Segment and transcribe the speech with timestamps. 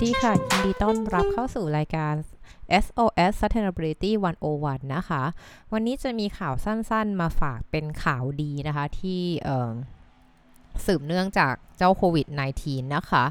[0.00, 2.14] สดีค่ะ ยินดีต้อนรับเข้าสู่รายการ
[2.84, 4.10] SOS Sustainability
[4.52, 5.22] 101 นะคะ
[5.72, 9.22] วันนี้จะมีข่าวสั้นๆ มาฝากเป็นข่าวดีนะคะ ที่
[10.86, 12.26] สืบเนื่องจากเจ้าโควิด
[12.60, 13.24] -19 นะคะ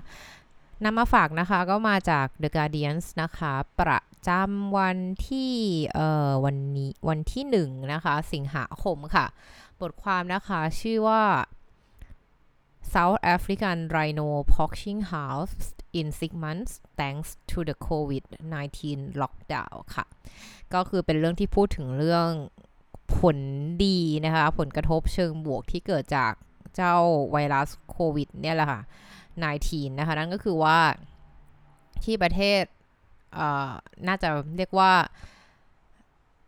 [0.84, 5.54] นำมาฝากนะคะก็มาจาก The Guardian นะคะ ประจำวันที่
[6.46, 9.26] วันนี้วันที่1นะคะ สิงหาคมค่ะ
[9.82, 11.22] บทความนะคะชื่อว่า
[12.94, 15.54] South African rhino poaching house
[16.00, 18.80] in six months thanks to the COVID-19
[19.22, 20.06] lockdown ค่ะ
[20.74, 22.30] ก็คือเป็นเรื่องที่พูดถึงเรื่อง
[23.18, 23.38] ผล
[23.86, 26.34] ดีนะคะ ผลกระทบเชิงบวกที่เกิดจาก
[26.76, 26.96] เจ้า
[27.32, 28.82] ไวรัสโควิดเนี่ยแหละค่ะ
[29.40, 30.78] 19 นะคะ นั่นก็คือว่า
[32.04, 32.64] ที่ประเทศ
[34.08, 34.92] น่าจะเรียกว่า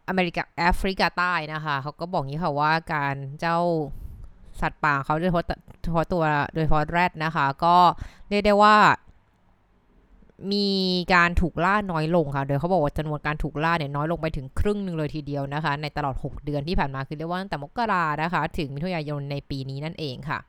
[0.07, 3.59] อเมริกาแอฟริกาใต้นะคะ เขาก็บอกงี้ค่ะว่าการเจ้า
[4.61, 5.45] สัตว์ป่าเขาโดยเฉพาะ
[5.87, 7.75] เฉพาะตัวโดยเฉพาะแรดนะคะ ก็
[8.29, 8.75] เรียกได้ว่า
[10.53, 10.67] มี
[11.13, 20.39] การถูกล่าน้อยลงค่ะ โดยเขาบอกว่าจำนวนการถูกล่าเนี่ยน้อยลงไปถึงครึ่งหนึ่งเลยทีเดียวนะคะ ในตลอด 6 เดือนที่ผ่านมาคือเรียกว่าตั้งแต่มกรานะคะ ถึงมิถุนายนในปีนี้นั่นเองค่ะ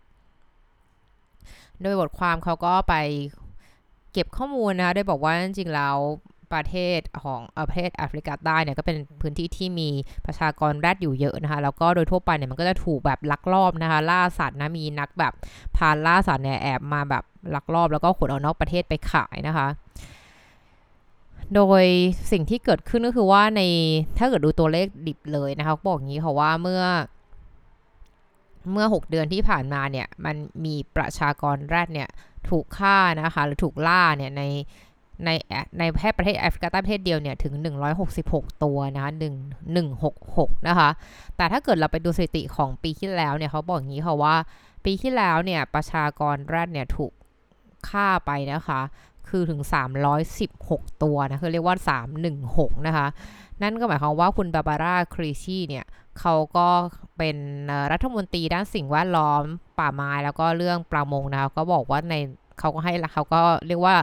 [1.83, 2.94] โดยบทความเขาก็ไป
[4.12, 5.97] เก็บข้อมูลนะคะ โดยบอกว่าจริงๆแล้ว
[6.52, 9.88] ประเทศของประเทศแอฟริกาใต้เนี่ยก็เป็นพื้นที่ที่มี
[10.27, 15.32] ประชากรแรดอยู่เยอะนะคะแล้วก็โดยทั่วไปเนี่ยมันก็จะถูกแบบลักลอบนะคะล่าสัตว์นะมีนักแบบ
[15.76, 19.69] พาล่าสัตว์เนี่ยแอบมาแบบลักลอบแล้วก็ขนเอานอกประเทศไปขายนะคะ
[21.54, 21.84] โดย
[22.32, 23.62] สิ่งที่เกิดขึ้นก็คือว่าใน
[24.19, 26.82] ถ้าเกิดดูตัวเลขดิบเลยนะคะบอกอย่างนี้ค่ะว่าเมื่อ
[28.72, 32.08] เมื่อ 6 เดือนที่ผ่านมาเนี่ยมันมีประชากรแรดเนี่ย
[32.48, 34.42] ถูกฆ่านะคะหรือถูกล่าเนี่ยใน
[35.24, 35.30] ใน
[35.78, 37.55] ในแค่ประเทศแอฟริกาใต้ประเทศเดียวเนี่ยถึง
[38.08, 39.12] 166 ตัวนะคะ
[39.75, 40.88] 1 166 นะคะ
[41.36, 44.34] แต่ถ้าเกิดเราไปดูสถิติของปีที่แล้วเนี่ยเขาบอกอย่างนี้ค่ะว่า
[44.84, 47.12] ปีที่แล้วเนี่ยประชากรแรดเนี่ยถูก
[47.88, 48.81] ฆ่าไปนะคะ
[49.28, 49.60] คือถึง
[50.32, 51.76] 316 ตัวนะคือเรียกว่า
[52.32, 53.06] 316 นะคะ
[53.62, 55.84] นั่นก็หมายความว่าคุณบาบาร่าครีชีเนี่ย
[56.21, 56.69] เขาก็
[57.19, 57.37] เป็น
[57.92, 59.42] รัฐมนตรีด้านสิ่งแวดล้อม
[59.78, 62.15] ป่าไม้แล้วก็เรื่องประมงนะคะก็บอกว่าใน
[62.59, 63.97] เขาก็ให้เขาก็เรียกว่า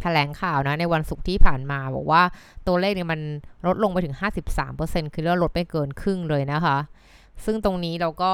[0.00, 2.22] แถลงข่าวนะในวันศุกร์ที่ผ่านมา บอกว่า
[2.66, 3.20] ตัวเลขเนี่ยมัน
[3.66, 4.16] ลดลงไปถึง
[4.64, 6.78] 53%คือลดไปเกินครึ่งเลยนะคะ
[7.44, 8.32] ซึ่งตรงนี้เราก็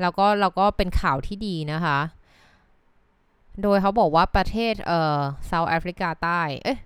[0.00, 1.98] เราก็เราก็เป็นข่าวที่ดีนะคะ
[3.62, 6.78] โดยเขาบอกว่าประเทศเอ่อเซาท์แอฟริกาใต้เอ๊ะ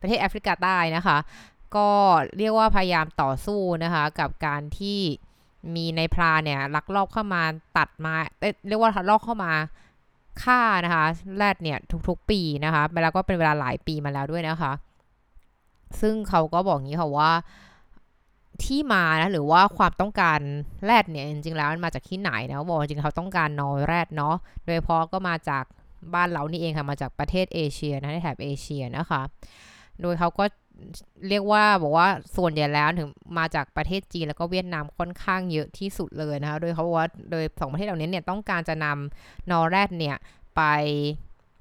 [0.00, 1.18] ประเทศแอฟริกาใต้นะคะ
[1.76, 1.88] ก็
[2.38, 4.98] เรียกว่าพยายามต่อสู้นะคะ กับการที่
[5.74, 7.42] มีในพราเนี่ยลักลอบเข้ามา
[7.76, 8.14] ตัดมา
[8.68, 9.52] เรียกว่าลักลอบเข้ามา
[10.42, 11.06] ค่านะคะ
[11.36, 11.78] แรดเนี่ย
[12.08, 14.72] ทุกๆปีนะคะแล้วก็เป็นเวลาหลายปีมาแล้วด้วยนะคะ
[16.00, 17.30] ซึ่งเขาก็บอกงี้ค่ะว่า
[18.64, 20.40] ที่มานะหรือว่าความต้องการ
[20.84, 24.34] แรดเนี่ยจริงๆแล้วมันมาจากที่ไหนนะบอกจริงเขาต้องการนอยแรดเนาะ
[24.64, 25.64] โดยเฉพาะก็มาจาก
[26.14, 29.22] บ้านเรานี่เองค่ะมาจากประเทศเอเชียนะในแถบเอเชียนะคะ
[30.00, 30.44] โดยเขาก็
[31.28, 40.16] เรียกว่าบอกว่าส่วนใหญ่แล้วถึงมาจากประเทศจีนแล้วก็เวียดนามค่อนข้างเยอะที่สุดเลยนะคะ โดยเขาบอกว่าโดยสองประเทศเหล่านี้เนี่ยต้องการจะนำนอแรดเนี่ย
[40.56, 40.62] ไป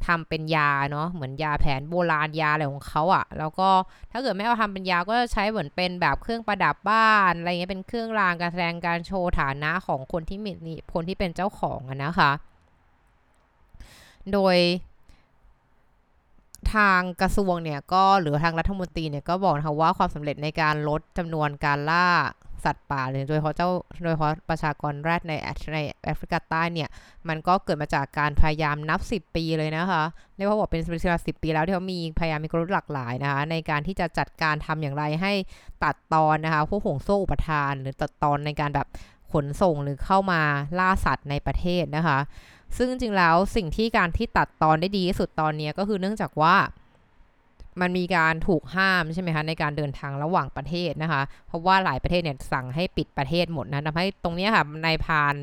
[0.07, 3.69] ทำเป็นยาเนาะเหมือนยาแผนโบราณยาอะไรของเขาอะ่ะ แล้วก็
[4.11, 12.31] ถ้าเกิดไม่เอาทำเป็นยาก็ใช้เหมือนเป็นแบบเครื่องประดับบ้านอะไรเงี้ยเป็นเครื่องรางการแสดงการโชว์ฐานะของคนที่มีคนที่เป็นเจ้าของอะนะคะ
[14.33, 14.57] โดย
[16.73, 22.07] ทางกระทรวงเนี่ยก็หรือทางรัฐมนตรีเนี่ยก็บอกนะคะว่าความสำเร็จในการลดจำนวนการล่า
[22.67, 23.69] สัตว์ป่าเลยโดยเฉพาะเจ้า
[24.03, 25.33] โดยเฉพาะประชากรแรดใน
[25.73, 26.89] ในแอฟริกาใต้เนี่ย
[27.27, 30.03] มันก็เกิดมาจากการพยายามนับ 10 ปีเลยนะคะ
[30.37, 35.33] เรียกว่าบอกเป็นเวลาสิปีแล้วที่เขามีพยายามมีกลยุทธ์หลากหลายนะคะในการที่จะจัดการทำอย่างไรให้
[35.83, 38.87] ตัดตอนนะคะพวกห่วงโซ่อุปทาน หรือตัดตอนในการแบบ
[39.31, 40.41] ขนส่งหรือเข้ามา
[40.79, 42.17] ล่าสัตว์ในประเทศนะคะ
[42.77, 46.55] ซึ่งจริงแล้วสิ่งที่การที่ตัดตอนได้ดีที่สุดตอนนี้ก็คือเนื่องจากว่า
[47.81, 55.35] มันมีการถูกห้ามใช่ไหมคะในการเดินทางระหว่างประเทศนะคะ เพราะว่าหลายประเทศเนี่ยสั่งให้ปิดประเทศหมดนะทำให้ตรงนี้ค่ะนายพาน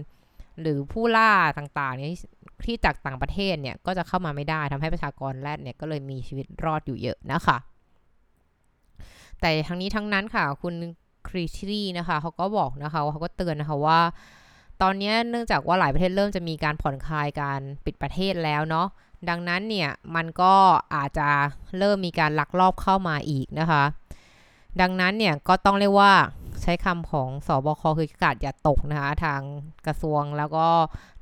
[0.61, 2.19] หรือผู้ล่าต่างๆนี่
[2.67, 7.57] ที่จากต่างประเทศเนี่ยก็จะเข้ามาไม่ได้ทำให้ประชากรแรดเนี่ยก็เลยมีชีวิตรอดอยู่เยอะนะคะ
[9.41, 10.75] แต่ทั้งนี้ทั้งนั้นค่ะคุณ
[11.29, 14.01] ครีทีนะคะเขาก็บอกนะคะเขาก็เตือนนะคะว่า
[14.83, 18.89] ตอนนี้เนื่องจากว่าหลายประเทศเริ่มจะมีการผ่อนคลายการปิดประเทศแล้วเนาะ
[19.29, 20.55] ดังนั้นเนี่ยมันก็
[20.95, 21.29] อาจจะ
[21.79, 23.85] เริ่มมีการลักลอบเข้ามาอีกนะคะ
[24.81, 26.13] ดังนั้นเนี่ยก็ต้องเรียกว่า
[26.63, 29.41] ใช้คำของสอบคคือกาดอย่าตกนะคะทาง
[29.87, 30.67] กระทรวงแล้วก็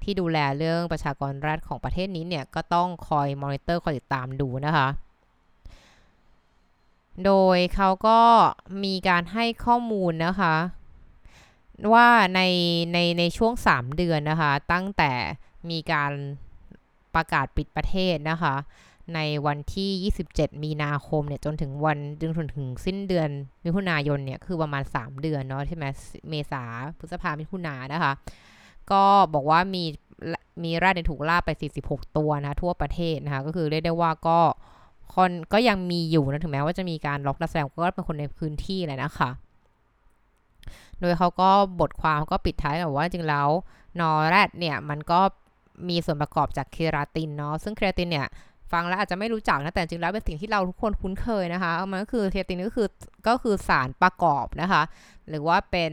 [0.03, 4.89] ที่ดูแลเรื่องประชากรรัฐของประเทศนี้เนี่ยก็ต้องคอยมอนิเตอร์คอยติดตามดูนะคะ
[7.25, 8.21] โดยเขาก็
[8.85, 10.55] มีการให้ข้อมูลนะคะ
[11.93, 12.41] ว่าใน
[12.93, 15.13] ในในช่วง 3 เดือนนะคะ ตั้งแต่
[15.71, 16.13] มีการ
[17.15, 18.55] ประกาศปิดประเทศนะคะ
[19.15, 23.29] ในวันที่ 27 มีนาคมเนี่ยจนถึงวันจนถึงสิ้นเดือน
[23.65, 25.85] มิถุนายนเนี่ยคือประมาณ 3 เดือนเนาะใช่ไหม
[26.31, 26.63] เมษา
[26.99, 28.13] พฤษภามิถุนานะคะ
[28.91, 29.03] ก็
[29.35, 29.85] บอกว่ามี
[30.63, 31.51] มีแรดในถูกล่าไป
[31.85, 34.39] 46 ตัวนะทั่วประเทศนะคะ ก็คือเรียกได้ว่าก็
[35.15, 39.31] คนก็ยังมีอยู่นะถึงแม้ว่าจะมีการล็อกดัสแลงก็เป็นคนในพื้นที่เลยนะคะ
[41.01, 41.51] โดยเขาก็
[41.81, 43.49] บทความก็ปิดท้ายกับว่าจริงแล้ว
[44.01, 45.21] นอแรดเนี่ยมันก็
[45.89, 48.27] มีส่วนประกอบจากเคราตินเนาะซึ่งเคราตินเนี่ย
[48.73, 52.89] ฟังแล้วอาจจะไม่รู้จักนะแต่จริงแล้วเป็นสิ่งที่เราทุกคนคุ้นเคยนะคะมันก็คือเคราตินก็คือ
[53.29, 54.83] ก็คือสารประกอบนะคะ
[55.29, 55.93] หรือว่าเป็น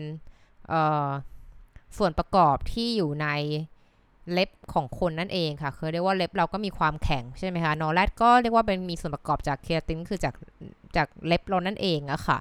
[1.97, 3.27] ส่วนประกอบที่อยู่ใน
[4.31, 10.33] เล็บของคนนั่นเองค่ะคือเรียกว่าเล็บเราก็มีความแข็งใช่ไหมคะนอแรดก็เรียกว่าเป็นมีส่วนประกอบจากเคราตินคือจาก
[10.95, 12.37] จากเล็บเรานั่นเองอะค่ะ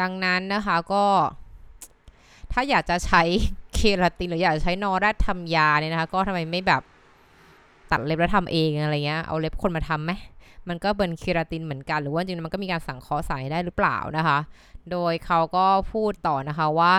[0.00, 1.04] ดังนั้นนะคะก็
[2.52, 3.22] ถ้าอยากจะใช้
[3.74, 6.82] เคราตินหรืออยากจะใช้นอแรดทำยาเนี่ยนะคะ ก็ทำไมไม่แบบ
[7.90, 10.12] ตัดเล็บแล้วทำเองอะไรเงี้ย เอาเล็บคนมาทำไหม
[10.68, 14.38] มันก็เป็นเคราตินเหมือนกัน หรือว่าจริงมันก็มีการสั่งเคาะสายได้หรือเปล่านะคะ
[14.90, 16.92] โดยเขาก็พูดต่อนะคะว่า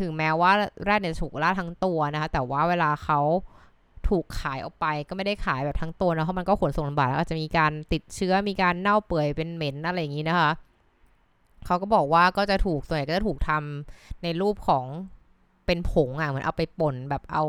[0.00, 0.50] ถึงแม้ว่า
[0.84, 3.20] แรดเนี่ยถูกล่าทั้งตัวนะคะ แต่ว่าเวลาเขา
[4.08, 10.50] ถูกขายออกไปก็ไม่ได้ขายแบบทั้งตัวนะเพราะมันก็ขนส่งลำบากแล้วอาจจะมีการติดเชื้อมีการเน่าเปื่อยเป็นเหม็นอะไรอย่างนี้นะคะ
[11.66, 14.84] เขาก็บอกว่าก็จะถูกส่วนใหญ่ก็จะถูกทำในรูปของ
[15.66, 17.44] เป็นผงอะเหมือนเอาไปป่นแบบเอา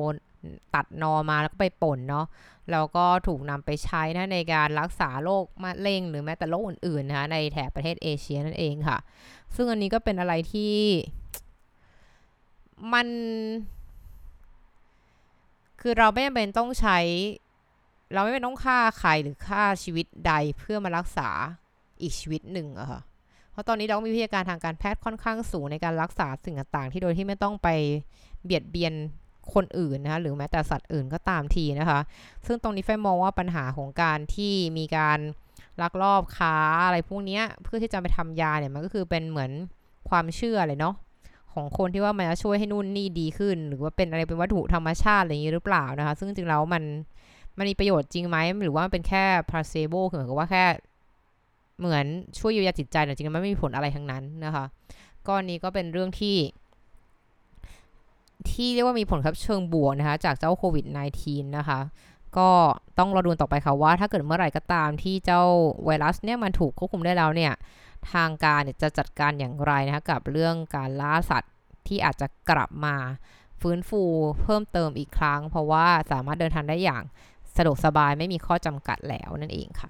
[0.75, 2.25] ตัดนอมาแล้วก็ไปป่นเนาะ
[2.71, 8.97] แล้วก็ถูกนำไปใช้นะในการรักษาโรคมะเร็งหรือแม้แต่โรคอื่นๆนะคะในแถบประเทศเอเชียนั่นเองค่ะ
[9.55, 10.75] ซึ่งอันนี้ก็เป็นอะไรที่
[12.93, 13.07] มัน
[15.81, 16.99] คือเราไม่จำเป็นต้องใช้
[18.13, 21.29] เราไม่เป็นต้องฆ่าใครหรือฆ่าชีวิตใดเพื่อมารักษา
[22.01, 23.01] อีกชีวิตหนึ่งอะค่ะ
[23.59, 27.67] ราะตอนนี้เรามีวิทยาการทางการแพทย์ค่อนข้างสูงในการรักษาสิ่งต่างๆ ที่โดยที่ไม่ต้องไป
[28.43, 28.93] เบียดเบียน
[29.53, 31.99] คนอื่นนะคะหรือแม้แต่สัตว์อื่นก็ตามทีนะคะ
[32.45, 35.19] ซึ่งตรงนี้ไฟมองว่าปัญหาของการที่มีการ
[35.81, 39.51] ลักลอบค้าอะไรพวกนี้เพื่อที่จะไปทำยาเนี่ยมันก็คือเป็นเหมือน
[40.09, 40.95] ความเชื่อเลยเนาะ
[41.53, 46.83] ของคนที่ว่ามันจะช่วยให้นู่นนี่ดีขึ้น หรือว่าเป็นอะไรเป็นวัตถุธรรมชาติอะไรอย่างนี้หรือเปล่านะคะ ซึ่งจริงแล้วมัน
[47.57, 50.65] มันมีประโยชน์จริงไหมหรือว่าเป็นแค่ placebo คือเหมือนกับว่าแค่
[51.79, 52.05] เหมือน
[52.39, 54.65] ช่วยเยียวยาจิตใจแต่จริงๆมันไม่มีผลอะไรทั้งนั้นนะคะ
[55.27, 56.37] ก้อนนี้ก็เป็นเรื่องที่
[58.49, 60.85] ที่เรียกว่ามีผลครับเชิงบวกนะคะ จากเจ้าโควิด
[61.21, 61.79] -19 นะคะ
[62.37, 62.49] ก็
[62.97, 65.43] ต้องรอดูต่อไปค่ะว่า ถ้าเกิดเมื่อไหร่ก็ตามที่เจ้า
[65.85, 67.53] ไวรัสเนี่ยมันถูกควบคุมได้แล้วเนี่ย
[68.13, 71.53] ทางการจะจัดการอย่างไรนะคะกับเรื่องการล่าสัตว์
[71.87, 72.95] ที่อาจจะกลับมา
[73.61, 74.03] ฟื้นฟู
[74.41, 77.03] เพิ่มเติมอีกครั้ง เพราะว่าสามารถเดินทางได้อย่าง
[77.57, 79.89] สะดวกสบายไม่มีข้อจำกัดแล้วนั่นเองค่ะ